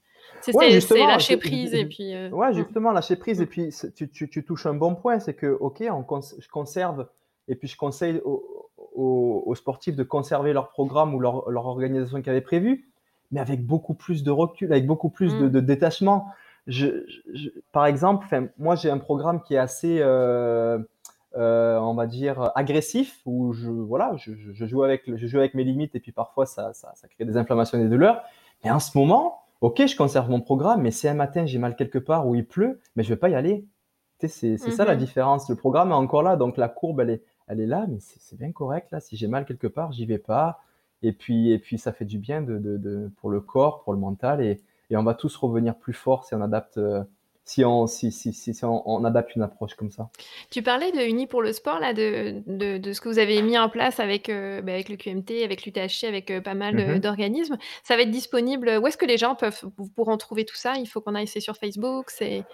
[0.41, 0.53] C'est
[0.95, 2.15] lâcher prise et puis.
[2.15, 3.41] Euh, ouais, justement, lâcher prise.
[3.41, 6.05] Et puis, tu, tu, tu, touches un bon point c'est que, OK, on
[6.39, 7.07] je conserve,
[7.47, 12.21] et puis je conseille aux, aux, sportifs de conserver leur programme ou leur, leur organisation
[12.21, 12.89] qu'ils avaient prévue,
[13.31, 15.51] mais avec beaucoup plus de recul, avec beaucoup plus de, mm.
[15.51, 16.27] de, détachement.
[16.67, 17.05] Je,
[17.71, 19.99] par exemple, moi, j'ai un programme qui est assez.
[19.99, 20.79] Euh,
[21.37, 25.53] euh, on va dire agressif où je voilà je, je, joue avec je joue avec
[25.53, 28.23] mes limites et puis parfois ça, ça, ça crée des inflammations et des douleurs
[28.63, 31.75] mais en ce moment Ok, je conserve mon programme, mais si un matin j'ai mal
[31.75, 33.65] quelque part où il pleut, mais je vais pas y aller.
[34.19, 34.99] C'est ça la mhm.
[34.99, 35.49] différence.
[35.49, 38.37] Le programme est encore là, donc la courbe elle est, elle est là, mais c'est
[38.37, 38.99] bien correct là.
[38.99, 40.61] Si j'ai mal quelque part, j'y vais pas.
[41.01, 43.99] Et puis, et puis ça fait du bien de, de, pour le corps, pour le
[43.99, 47.03] mental, et, et, on va tous revenir plus fort si on adapte euh,
[47.45, 50.09] si on, si, si, si, on, adapte une approche comme ça.
[50.49, 53.39] Tu parlais de Uni pour le sport, là, de, de, de ce que vous avez
[53.43, 56.79] mis en place avec, euh, bah, avec le QMT, avec l'UTHC, avec euh, pas mal
[56.79, 56.99] euh, mm-hmm.
[56.99, 57.57] d'organismes.
[57.83, 58.79] Ça va être disponible.
[58.81, 59.61] Où est-ce que les gens peuvent,
[59.95, 60.73] pourront trouver tout ça?
[60.77, 62.45] Il faut qu'on aille sur Facebook c'est...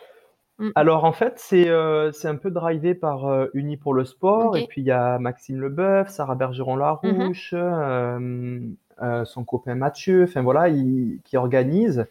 [0.60, 0.72] Mm.
[0.76, 1.70] Alors en fait, c'est
[2.12, 4.58] c'est un peu drivé par Uni pour le sport.
[4.58, 9.26] Et puis il y a Maxime Leboeuf, Sarah Bergeron-Larouche, mm-hmm.
[9.26, 12.06] son copain Mathieu, enfin voilà, qui organise.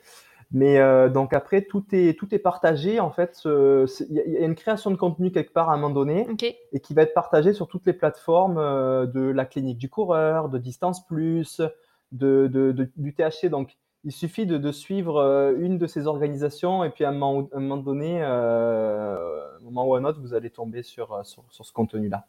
[0.53, 2.99] Mais euh, donc après, tout est, tout est partagé.
[2.99, 6.27] En fait, il y, a une création de contenu quelque part à un moment donné
[6.73, 10.49] et qui va être partagé sur toutes les plateformes euh, de la clinique du coureur,
[10.49, 11.63] de Distance Plus,
[12.11, 13.47] de, de, du THC.
[13.49, 17.13] Donc, il suffit de, de, suivre euh, une de ces organisations et puis à un
[17.13, 21.45] moment, un moment donné, euh, un moment ou un autre, vous allez tomber sur, sur,
[21.51, 22.27] sur ce contenu-là.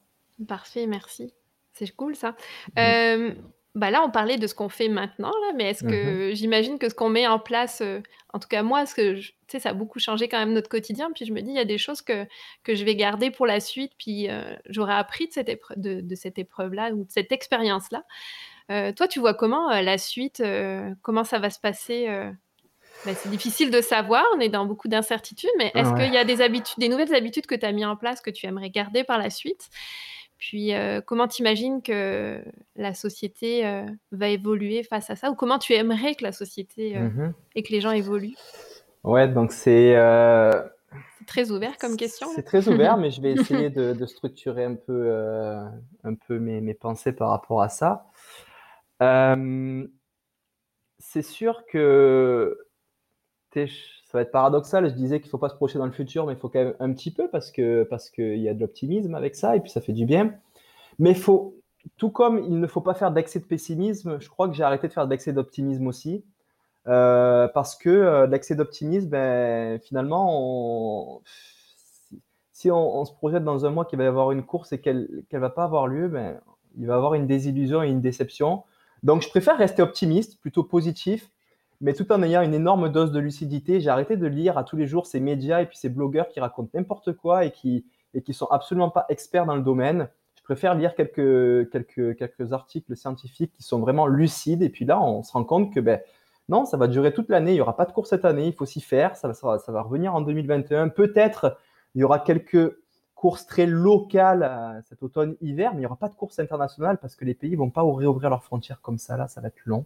[0.48, 1.34] Parfait, merci.
[1.74, 2.36] C'est cool ça.
[2.78, 3.34] Euh,
[3.74, 6.78] bah là, on parlait de ce qu'on fait maintenant, là, mais est-ce que mmh j'imagine
[6.78, 8.02] que ce qu'on met en place, euh,
[8.34, 10.70] en tout cas moi, ce que tu sais, ça a beaucoup changé quand même notre
[10.70, 11.10] quotidien.
[11.16, 12.26] Puis je me dis, il y a des choses que,
[12.64, 16.16] que je vais garder pour la suite, puis euh, j'aurais appris de cette, épreuve, de,
[16.16, 18.04] cette épreuve-là ou de cette expérience-là.
[18.72, 20.44] Euh, toi, tu vois comment la suite,
[21.02, 22.08] comment ça va se passer
[23.06, 26.26] bah, C'est difficile de savoir, on est dans beaucoup d'incertitudes, mais est-ce qu'il y a
[26.26, 29.04] des habitudes, des nouvelles habitudes que tu as mis en place que tu aimerais garder
[29.04, 29.70] par la suite?
[30.42, 32.44] Puis, euh, comment t'imagines que
[32.76, 35.30] la société euh, va évoluer face à ça?
[35.30, 38.36] Ou comment tu aimerais que la société euh, mmh et que les gens évoluent?
[39.04, 39.94] Ouais, donc c'est.
[41.20, 42.28] C'est très ouvert comme question.
[42.34, 45.12] C'est très ouvert, mais je vais essayer de, structurer un peu,
[46.04, 48.08] un peu mes, mes, pensées par rapport à ça.
[50.98, 52.58] c'est sûr que
[54.12, 54.90] ça va être paradoxal.
[54.90, 56.60] Je disais qu'il ne faut pas se projeter dans le futur, mais il faut quand
[56.60, 59.62] même un petit peu parce que parce qu'il y a de l'optimisme avec ça et
[59.62, 60.34] puis ça fait du bien.
[61.00, 61.56] Mais faut,
[61.98, 64.88] tout comme il ne faut pas faire d'excès de pessimisme, je crois que j'ai arrêté
[64.88, 66.24] de faire d'excès d'optimisme aussi.
[66.88, 71.22] Euh, parce que euh, d'optimisme, ben, finalement,
[72.52, 75.24] si, on, se projette dans un mois qu'il va y avoir une course et qu'elle
[75.32, 76.40] ne va pas avoir lieu, ben,
[76.78, 78.64] il va y avoir une désillusion et une déception.
[79.04, 81.30] Donc, je préfère rester optimiste, plutôt positif,
[81.82, 83.82] mais tout en ayant une énorme dose de lucidité.
[83.82, 86.40] J'ai arrêté de lire à tous les jours ces médias et puis ces blogueurs qui
[86.40, 90.08] racontent n'importe quoi et qui et qui sont absolument pas experts dans le domaine.
[90.36, 95.02] Je préfère lire quelques quelques quelques articles scientifiques qui sont vraiment lucides et puis là
[95.02, 96.00] on se rend compte que ben
[96.50, 98.54] non, ça va durer toute l'année, il y aura pas de course cette année, il
[98.54, 100.90] faut s'y faire, ça va, ça ça va revenir en 2021.
[100.90, 101.58] Peut-être
[101.96, 102.78] il y aura quelques
[103.16, 107.16] courses très locales euh, cet automne-hiver, mais il n'y aura pas de course internationale parce
[107.16, 109.86] que les pays vont pas réouvrir leurs frontières comme ça là, ça va être long.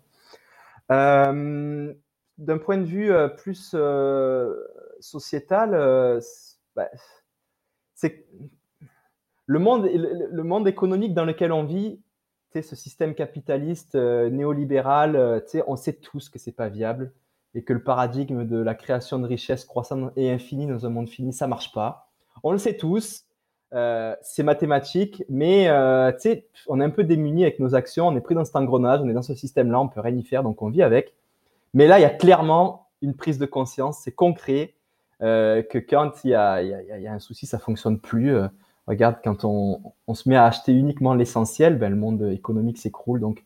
[0.92, 1.94] Euh,
[2.38, 4.54] d'un point de vue euh, plus euh,
[5.00, 5.72] sociétal,
[6.76, 6.90] bah,
[7.94, 8.28] c'est
[9.46, 12.02] le monde, le, monde économique dans lequel on vit,
[12.54, 17.12] ce système capitaliste néolibéral, on sait tous que c'est pas viable
[17.54, 21.10] et que le paradigme de la création de richesse croissante et infinie dans un monde
[21.10, 22.10] fini, ça marche pas.
[22.44, 23.25] On le sait tous,
[23.74, 26.12] euh, c'est mathématique, mais euh,
[26.68, 29.10] on est un peu démuni avec nos actions, on est pris dans cet engrenage, on
[29.10, 31.14] est dans ce système-là, on peut rien y faire, donc on vit avec.
[31.74, 34.76] Mais là, il y a clairement une prise de conscience, c'est concret,
[35.22, 36.62] euh, que quand il y, a,
[37.12, 38.36] un souci, ça fonctionne plus.
[38.88, 43.20] regarde, quand on, se met à acheter uniquement l'essentiel, ben, le monde économique s'écroule.
[43.20, 43.44] Donc,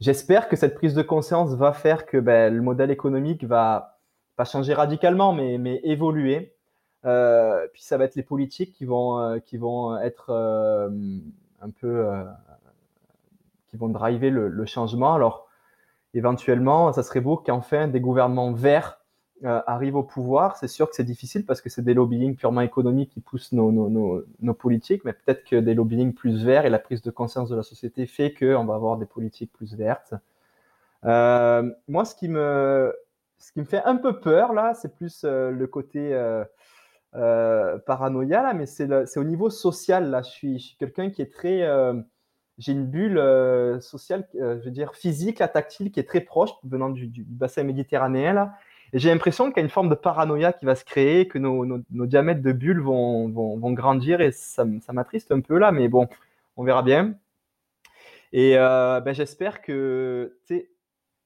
[0.00, 3.98] j'espère que cette prise de conscience va faire que ben, le modèle économique va
[4.36, 6.51] pas changer radicalement, mais, mais évoluer.
[7.04, 10.88] Euh, puis ça va être les politiques qui vont, euh, qui vont être euh,
[11.60, 12.06] un peu,
[13.68, 15.14] qui vont driver le, changement.
[15.14, 15.48] Alors,
[16.14, 18.98] éventuellement, ça serait beau qu'enfin des gouvernements verts
[19.44, 20.56] arrivent au pouvoir.
[20.56, 23.72] C'est sûr que c'est difficile parce que c'est des lobbying purement économiques qui poussent nos,
[23.72, 27.48] nos, nos, politiques, mais peut-être que des lobbying plus verts et la prise de conscience
[27.48, 30.14] de la société fait qu'on va avoir des politiques plus vertes.
[31.02, 32.94] moi, ce qui me,
[33.38, 36.14] ce qui me fait un peu peur là, c'est plus le côté
[37.14, 40.22] euh, paranoïa là, mais c'est au niveau social là.
[40.22, 42.00] Je suis, suis quelqu'un qui est très, euh,
[42.58, 46.88] j'ai une bulle euh, sociale, je veux dire physique, tactile, qui est très proche venant
[46.88, 48.54] du, bassin méditerranéen là.
[48.94, 51.64] J'ai l'impression qu'il y a une forme de paranoïa qui va se créer, que nos,
[51.64, 55.72] nos, diamètres de bulles vont, vont, vont, grandir et ça, ça m'attriste un peu là,
[55.72, 56.08] mais bon,
[56.58, 57.14] on verra bien.
[58.32, 60.36] Et ben, j'espère que,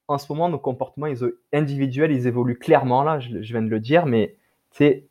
[0.06, 3.68] en ce moment, nos comportements ils, individuels, ils évoluent clairement là, je, je viens de
[3.68, 4.36] le dire, mais
[4.70, 5.08] sais,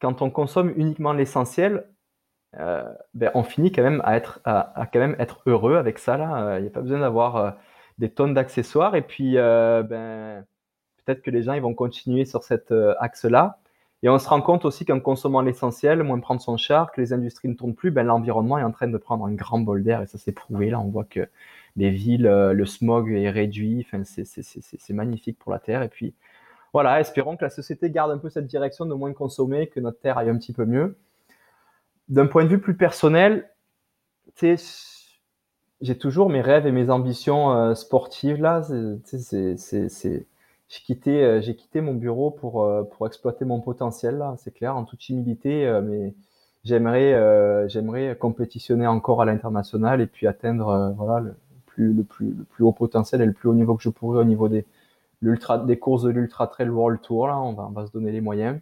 [0.00, 1.86] quand, on consomme uniquement l'essentiel,
[2.58, 6.16] euh, ben, on finit quand même à être, à, quand même être heureux avec ça.
[6.16, 7.50] Il euh, n'y a pas besoin d'avoir euh,
[7.98, 8.94] des tonnes d'accessoires.
[8.96, 10.44] Et puis, ben,
[11.04, 13.58] peut-être que les gens ils vont continuer sur cet axe-là.
[14.02, 17.14] Et on se rend compte aussi qu'en consommant l'essentiel, moins prendre son char, que les
[17.14, 20.02] industries ne tournent plus, ben, l'environnement est en train de prendre un grand bol d'air.
[20.02, 20.70] Et ça, c'est prouvé.
[20.70, 21.28] Là, on voit que
[21.76, 23.86] les villes, le smog est réduit.
[23.86, 25.82] Enfin, c'est magnifique pour la Terre.
[25.82, 26.14] Et puis,
[26.74, 30.00] voilà, espérons que la société garde un peu cette direction de moins consommer, que notre
[30.00, 30.98] terre aille un petit peu mieux.
[32.08, 33.48] D'un point de vue plus personnel,
[34.42, 38.62] j'ai toujours mes rêves et mes ambitions euh, sportives là.
[40.66, 44.52] J'ai quitté, euh, j'ai quitté mon bureau pour, euh, pour exploiter mon potentiel là, c'est
[44.52, 46.12] clair, en toute humilité, mais
[46.64, 51.34] j'aimerais, compétitionner encore à l'international et puis atteindre voilà le
[51.66, 54.48] plus, le plus haut potentiel et le plus haut niveau que je pourrais au niveau
[54.48, 54.66] des,
[55.66, 57.28] des courses de l'Ultra Trail World Tour.
[57.28, 58.60] Là, on va, on va se donner les moyens.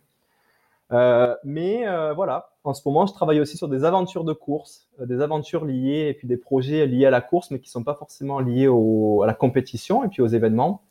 [0.92, 4.88] Euh, mais euh, voilà, en ce moment, je travaille aussi sur des aventures de course,
[5.00, 7.82] euh, des aventures liées et puis des projets liés à la course, mais qui sont
[7.82, 10.82] pas forcément liés à la compétition et puis aux événements.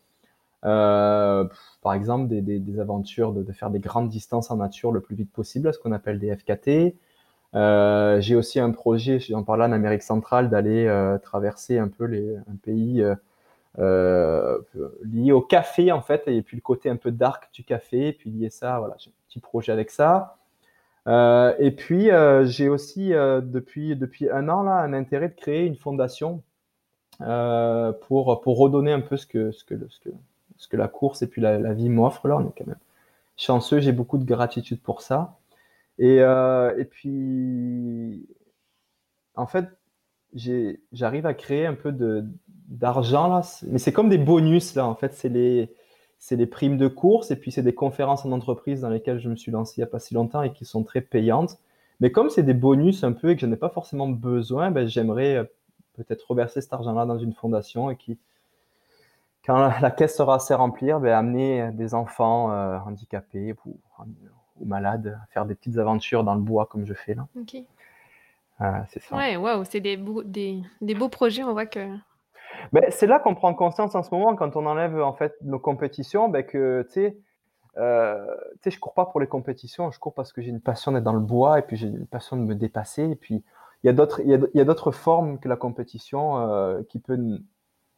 [0.62, 5.32] par exemple, des, des, aventures de, faire des grandes distances en nature le plus vite
[5.32, 6.96] possible, ce qu'on appelle des FKT.
[7.54, 10.88] J'ai aussi un projet, j'en parle là en Amérique centrale, d'aller
[11.24, 13.04] traverser un peu les, un pays
[13.78, 18.14] lié au café en fait, et puis le côté un peu dark du café, et
[18.14, 20.38] puis lié ça, voilà, j'ai un petit projet avec ça.
[21.08, 25.66] Euh, et puis euh, j'ai aussi depuis, depuis un an là un intérêt de créer
[25.66, 26.44] une fondation
[27.20, 30.10] pour, pour redonner un peu ce que, ce que, ce que,
[30.58, 32.38] ce que la course et puis la, vie m'offre là.
[32.38, 32.76] On est quand même
[33.38, 35.38] chanceux, j'ai beaucoup de gratitude pour ça.
[35.98, 38.28] Et, et puis
[39.36, 39.66] en fait,
[40.92, 42.26] j'arrive à créer un peu de,
[42.72, 45.70] d'argent là, mais c'est comme des bonus là en fait, c'est les
[46.22, 49.28] c'est les primes de course et puis c'est des conférences en entreprise dans lesquelles je
[49.28, 51.58] me suis lancé il n'y a pas si longtemps et qui sont très payantes.
[52.00, 54.88] Mais comme c'est des bonus un peu et que je n'ai pas forcément besoin, ben,
[54.88, 55.44] j'aimerais euh,
[55.96, 58.20] peut-être reverser cet argent-là dans une fondation et qui,
[59.44, 63.76] quand la, caisse sera assez remplie, ben, amener des enfants euh, handicapés ou,
[64.60, 67.28] ou, malades à faire des petites aventures dans le bois comme je fais là.
[67.36, 67.58] Ok.
[68.90, 69.16] c'est ça.
[69.16, 71.44] Ouais, waouh, c'est des, des, des beaux projets.
[71.44, 71.98] On voit que
[72.74, 75.60] ben, c'est là qu'on prend conscience en ce moment, quand on enlève en fait nos
[75.60, 77.18] compétitions, ben, que tu sais,
[77.78, 78.26] euh,
[78.66, 81.14] je cours pas pour les compétitions, je cours parce que j'ai une passion d'être dans
[81.14, 83.04] le bois et puis j'ai une passion de me dépasser.
[83.04, 83.44] Et puis
[83.84, 87.18] il y a d'autres, il y a, d'autres formes que la compétition euh, qui peut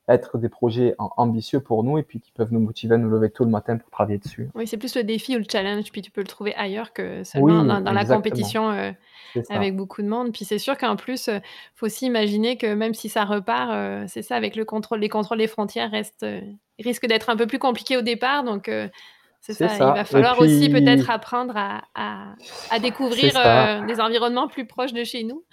[0.09, 3.29] être des projets ambitieux pour nous et puis qui peuvent nous motiver à nous lever
[3.29, 4.49] tôt le matin pour travailler dessus.
[4.53, 7.23] Oui, c'est plus le défi ou le challenge, puis tu peux le trouver ailleurs que
[7.23, 8.91] seulement dans, la compétition euh,
[9.49, 10.33] avec beaucoup de monde.
[10.33, 11.39] Puis c'est sûr qu'en plus, il euh,
[11.75, 15.09] faut aussi imaginer que même si ça repart, euh, c'est ça, avec le contrôle, les
[15.09, 16.25] contrôles des frontières restent,
[16.79, 18.43] risquent d'être un peu plus compliqués au départ.
[18.43, 18.69] Donc,
[19.39, 19.67] c'est ça.
[19.73, 23.31] Il va falloir aussi peut-être apprendre à, à, découvrir
[23.87, 25.45] des environnements plus proches de chez nous.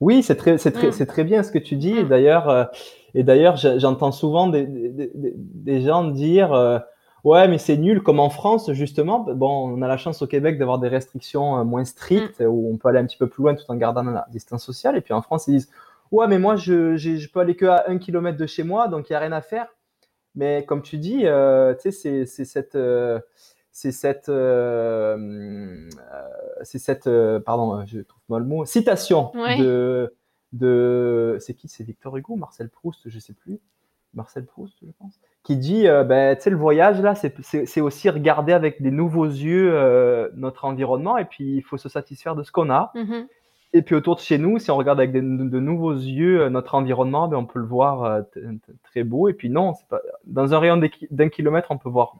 [0.00, 1.06] Oui, c'est très, très, mmh.
[1.06, 1.94] très bien ce que tu dis.
[1.94, 2.08] Mmh.
[2.08, 2.68] D'ailleurs,
[3.16, 6.78] et d'ailleurs, j'entends souvent des, des, des, gens dire euh,
[7.24, 8.02] Ouais, mais c'est nul.
[8.02, 11.64] Comme en France, justement, bon, on a la chance au Québec d'avoir des restrictions euh,
[11.64, 12.46] moins strictes mm.
[12.46, 14.98] où on peut aller un petit peu plus loin tout en gardant la distance sociale.
[14.98, 15.70] Et puis en France, ils disent
[16.12, 19.08] Ouais, mais moi, je, je peux aller que à un kilomètre de chez moi, donc
[19.08, 19.68] il n'y a rien à faire.
[20.34, 22.74] Mais comme tu dis, euh, tu sais, c'est cette.
[22.74, 23.18] Euh,
[23.72, 24.30] c'est cette,
[26.62, 27.10] c'est cette,
[27.44, 30.14] pardon, je trouve mal le mot, citation de,
[30.52, 33.58] de, c'est qui, c'est Victor Hugo, Marcel Proust, je sais plus,
[34.14, 38.10] Marcel Proust, je pense, qui dit, euh, ben, tu sais, le voyage, là, c'est aussi
[38.10, 42.42] regarder avec des nouveaux yeux euh, notre environnement, et puis il faut se satisfaire de
[42.42, 42.92] ce qu'on a.
[42.94, 43.26] Mm-hmm.
[43.72, 46.74] Et puis autour de chez nous, si on regarde avec de, nouveaux yeux euh, notre
[46.74, 48.22] environnement, ben, on peut le voir
[48.84, 49.28] très beau.
[49.28, 50.00] Et puis non, pas...
[50.24, 50.80] dans un rayon
[51.10, 52.16] d'un kilomètre, on peut voir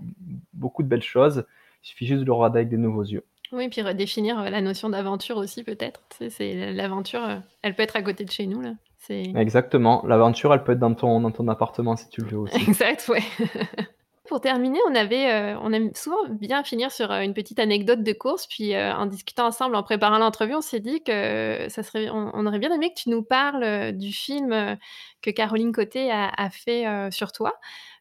[0.52, 1.46] beaucoup de belles choses.
[1.82, 3.24] Il suffit juste de le regarder avec des nouveaux yeux.
[3.52, 6.00] Oui, puis redéfinir la notion d'aventure aussi, peut-être.
[6.30, 8.72] C'est l'aventure, elle peut être à côté de chez nous là.
[9.10, 10.04] Exactement.
[10.06, 12.56] L'aventure, elle peut être dans ton, dans ton appartement si tu le veux aussi.
[12.68, 13.22] Exact, ouais.
[14.28, 18.02] Pour terminer, on avait, euh, on aime souvent bien finir sur euh, une petite anecdote
[18.02, 18.48] de course.
[18.48, 22.44] Puis euh, en discutant ensemble, en préparant l'entrevue, on s'est dit que ça serait, on,
[22.44, 24.76] aurait bien aimé que tu nous parles du film
[25.22, 27.54] que Caroline Côté a, a fait sur toi.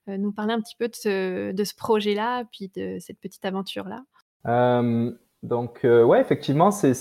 [0.07, 4.01] nous parler un petit peu de ce, de ce projet-là, puis de cette petite aventure-là.
[5.43, 6.93] Donc, ouais, effectivement, c'est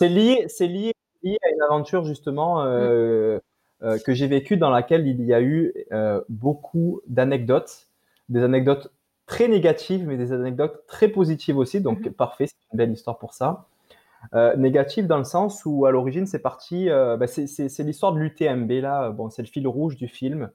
[0.00, 0.92] lié, lié
[1.22, 3.38] lié à une aventure justement euh,
[3.82, 7.88] euh, que j'ai vécue dans laquelle il y a eu euh, beaucoup d'anecdotes,
[8.28, 8.92] des anecdotes
[9.26, 11.80] très négatives, mais des anecdotes très positives aussi.
[11.80, 12.12] Donc mhm.
[12.12, 13.66] parfait, c'est une belle histoire pour ça.
[14.34, 18.70] Euh, négative dans le sens où à l'origine c'est parti, bah, c'est l'histoire de l'UTMB
[18.82, 19.10] là.
[19.10, 20.50] Bon, c'est le fil rouge du film.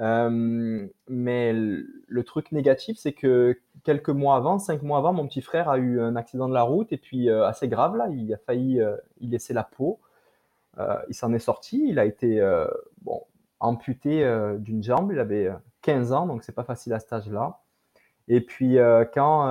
[0.00, 5.42] Euh, mais le, truc négatif, c'est que quelques mois avant, cinq mois avant, mon petit
[5.42, 8.32] frère a eu un accident de la route et puis euh, assez grave là, il
[8.32, 10.00] a failli euh, y laisser la peau.
[11.08, 12.40] il s'en est sorti, il a été
[13.02, 13.22] bon,
[13.58, 14.24] amputé
[14.58, 15.50] d'une jambe, il avait
[15.82, 17.60] 15 ans, donc c'est pas facile à cet âge-là.
[18.28, 18.78] Et puis
[19.12, 19.44] quand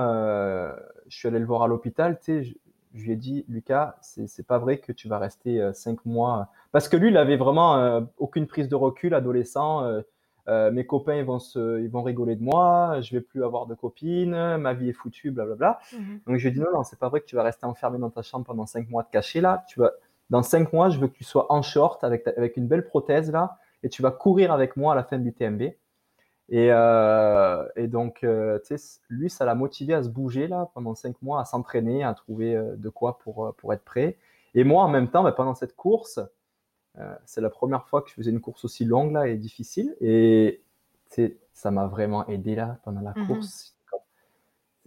[1.06, 2.54] je suis allé le voir à l'hôpital, tu sais, je,
[2.94, 6.48] je, lui ai dit, Lucas, c'est pas vrai que tu vas rester cinq mois.
[6.72, 10.02] Parce que lui, il avait vraiment aucune prise de recul, adolescent
[10.48, 13.66] euh, mes copains ils vont, se, ils vont rigoler de moi, je vais plus avoir
[13.66, 15.78] de copines, ma vie est foutue, blablabla.
[15.92, 16.20] Mhm.
[16.26, 17.98] Donc je lui ai dit non, non, c'est pas vrai que tu vas rester enfermé
[17.98, 19.64] dans ta chambre pendant cinq mois de caché là.
[19.68, 19.92] Tu vas,
[20.30, 23.30] dans cinq mois, je veux que tu sois en short avec, avec une belle prothèse
[23.30, 25.62] là, et tu vas courir avec moi à la fin du TMB.
[26.52, 28.58] Et, euh, et donc, euh,
[29.08, 32.60] lui, ça l'a motivé à se bouger là pendant cinq mois, à s'entraîner, à trouver
[32.76, 34.18] de quoi pour, pour être prêt.
[34.54, 36.20] Et moi, en même temps, bah, pendant cette course,
[36.98, 39.94] euh, c'est la première fois que je faisais une course aussi longue là et difficile.
[40.00, 40.60] Et
[41.52, 43.26] ça m'a vraiment aidé là pendant la mhm.
[43.26, 43.76] course.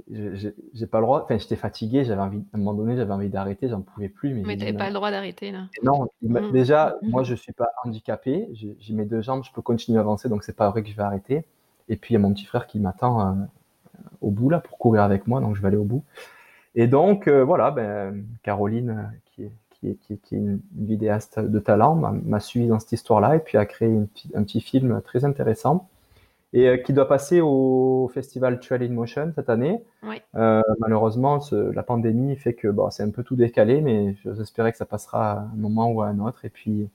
[0.10, 1.24] J'ai pas le droit.
[1.24, 2.04] Enfin, j'étais fatigué.
[2.04, 2.44] J'avais envie.
[2.52, 3.70] À un moment donné, j'avais envie d'arrêter.
[3.70, 4.34] J'en pouvais plus.
[4.34, 5.68] Mais, mais t'avais pas le droit d'arrêter là.
[5.82, 6.10] Non.
[6.22, 6.52] Mhm.
[6.52, 7.10] Déjà, mhm.
[7.10, 8.50] moi, je suis pas handicapé.
[8.54, 9.44] J'ai mes deux jambes.
[9.44, 10.30] Je peux continuer à avancer.
[10.30, 11.46] Donc, c'est pas vrai que je vais arrêter.
[11.89, 13.34] Et puis, il y a mon petit frère qui m'attend euh,
[14.22, 15.42] au bout là pour courir avec moi.
[15.42, 16.04] Donc, je vais aller au bout.
[16.76, 19.12] Et donc, euh, voilà, ben, Caroline,
[19.84, 23.58] qui est, qui est, une vidéaste de talent, m'a suivi dans cette histoire-là et puis
[23.58, 23.89] a créé
[24.34, 25.89] un petit film très intéressant
[26.54, 29.84] et euh, qui doit passer au festival Trail in Motion cette année.
[30.36, 34.78] Euh, malheureusement, la pandémie fait que bon, c'est un peu tout décalé, mais j'espérais que
[34.78, 36.46] ça passera à un moment ou à un autre.
[36.46, 36.88] Et puis,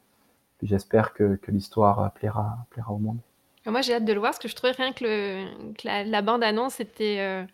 [0.62, 3.18] j'espère que, l'histoire plaira, plaira au monde.
[3.66, 6.80] Moi, j'ai hâte de le voir parce que je trouvais rien que, le, la, bande-annonce
[6.80, 7.18] était.
[7.18, 7.44] Euh,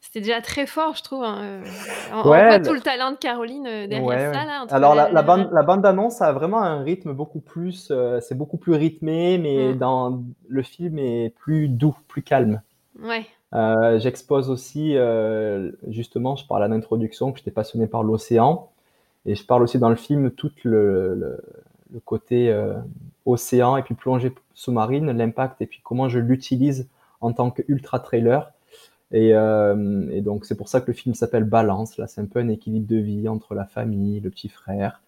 [0.00, 1.22] c'était déjà très fort, je trouve.
[1.22, 1.64] Hein, euh,
[2.14, 4.44] on, voit tout le talent de Caroline euh, derrière ça.
[4.44, 7.88] Là, Alors, la, la, bande, la bande-annonce a vraiment un rythme beaucoup plus.
[7.90, 9.78] Euh, c'est beaucoup plus rythmé, mais mm.
[9.78, 12.62] dans le film est plus doux, plus calme.
[13.02, 13.26] Ouais.
[13.98, 14.96] J'expose aussi,
[15.88, 18.70] justement, je parle à l'introduction que j'étais passionné par l'océan.
[19.26, 21.38] Et je parle aussi dans le film tout le, le,
[21.92, 22.54] le côté
[23.26, 26.88] océan et puis plongée sous-marine, l'impact et puis comment je l'utilise
[27.20, 28.52] en tant qu'ultra-trailer
[29.12, 31.96] euh, et, donc, c'est pour ça que le film s'appelle Balance.
[31.98, 35.02] Là, c'est un peu un équilibre de vie entre la famille, le petit frère,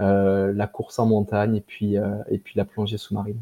[0.00, 3.40] euh, la course en montagne et puis, euh, et puis la plongée sous-marine.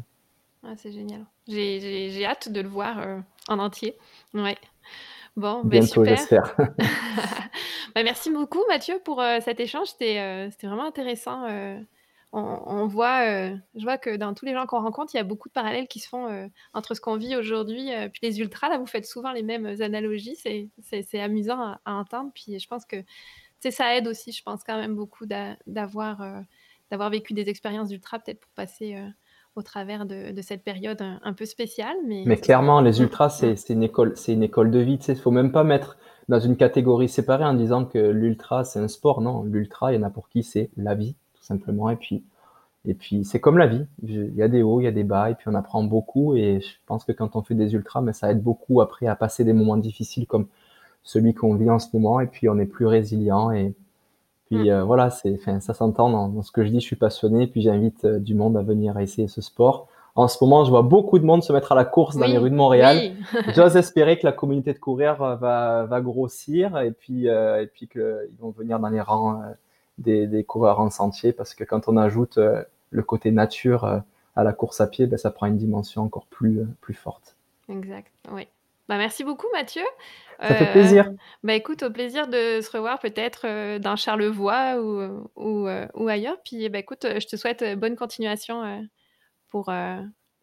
[0.63, 1.25] Ah, c'est génial.
[1.47, 2.97] J'ai hâte de le voir
[3.47, 3.95] en entier.
[4.33, 4.57] Ouais.
[5.37, 6.55] Bon, ben, Bientôt, j'espère.
[7.95, 9.87] bah, merci beaucoup, Mathieu, pour cet échange.
[9.87, 11.47] C'était vraiment intéressant
[12.31, 15.23] on, voit, euh, je vois que dans tous les gens qu'on rencontre, il y a
[15.23, 18.39] beaucoup de parallèles qui se font euh, entre ce qu'on vit aujourd'hui euh, puis les
[18.39, 18.69] ultras.
[18.69, 20.35] Là, vous faites souvent les mêmes analogies.
[20.35, 22.31] C'est amusant à, entendre.
[22.33, 22.97] Puis je pense que
[23.71, 26.21] ça aide aussi, je pense quand même beaucoup d'avoir
[26.91, 28.95] d'avoir vécu des expériences d'ultra, peut-être pour passer
[29.55, 31.97] au travers de, cette période un, peu spéciale.
[32.05, 34.99] Mais, mais clairement, les ultras, c'est une école, c'est une école de vie.
[35.07, 35.97] Il ne faut même pas mettre
[36.29, 39.21] dans une catégorie séparée en disant que l'ultra c'est un sport.
[39.21, 41.15] Non, l'ultra, il y en a pour qui c'est la vie
[41.49, 41.89] simplement.
[41.89, 42.23] Et puis,
[42.85, 45.03] Et puis c'est comme la vie, il y a des hauts, il y a des
[45.03, 46.35] bas, et puis on apprend beaucoup.
[46.35, 49.15] Et je pense que quand on fait des ultras, mais ça aide beaucoup après à
[49.15, 50.47] passer des moments difficiles comme
[51.03, 53.51] celui qu'on vit en ce moment, et puis on est plus résilient.
[53.51, 53.73] Et
[54.47, 54.69] puis mm.
[54.69, 56.79] euh, voilà, c'est, enfin, ça s'entend dans, ce que je dis.
[56.79, 59.87] Je suis passionné, puis j'invite euh, du monde à venir essayer ce sport.
[60.15, 62.37] En ce moment, je vois beaucoup de monde se mettre à la course dans les
[62.37, 63.13] rues de Montréal.
[63.55, 67.87] J'ose espérer que la communauté de courir euh, va, va grossir et puis, et puis
[67.87, 69.41] qu'ils vont venir dans les rangs
[69.99, 73.99] des, coureurs en sentier parce que quand on ajoute euh, le côté nature euh,
[74.35, 77.35] à la course à pied, ben, ça prend une dimension encore plus, euh, plus forte.
[77.67, 78.47] Exact, oui.
[78.87, 79.83] Bah, merci beaucoup Mathieu.
[80.41, 81.11] Ça fait plaisir.
[81.43, 86.37] Bah écoute, au plaisir de se revoir peut-être dans Charlevoix ou, ou, ou, ailleurs.
[86.43, 88.87] Puis bah, écoute, je te souhaite bonne continuation
[89.49, 89.71] pour,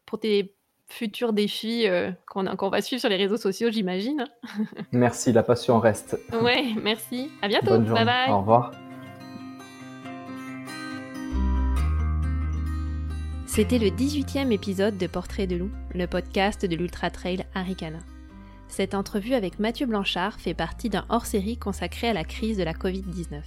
[0.05, 0.55] pour tes
[0.87, 1.87] futurs défis
[2.29, 4.27] qu'on va suivre sur les réseaux sociaux, j'imagine.
[4.93, 6.17] merci, la passion reste.
[6.41, 7.33] Ouais, merci.
[7.43, 7.81] À bientôt.
[7.81, 8.31] Bye bye.
[8.31, 8.71] Au revoir.
[13.57, 18.01] C'était le 18e épisode de Portrait de loup, le podcast de l'Ultra Trail Aricana.
[18.69, 22.75] Cette entrevue avec Mathieu Blanchard fait partie d'un hors-série consacré à la crise de la
[22.75, 23.41] Covid-19.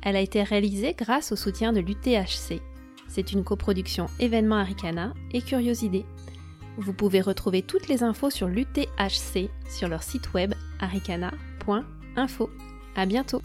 [0.00, 2.62] Elle a été réalisée grâce au soutien de l'UTHC.
[3.08, 6.06] C'est une coproduction événement Aricana et Curiosité.
[6.78, 12.50] Vous pouvez retrouver toutes les infos sur l'UTHC sur leur site web aricana.info.
[12.96, 13.42] À bientôt!